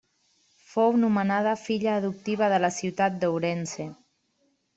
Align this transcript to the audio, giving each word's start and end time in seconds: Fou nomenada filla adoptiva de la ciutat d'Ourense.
Fou 0.69 0.95
nomenada 1.01 1.53
filla 1.65 1.91
adoptiva 1.97 2.49
de 2.55 2.59
la 2.65 2.73
ciutat 2.79 3.21
d'Ourense. 3.23 3.87